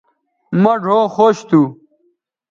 مہ 0.61 0.73
ڙھؤ 0.83 1.01
خوش 1.15 1.37
تھو 1.49 1.61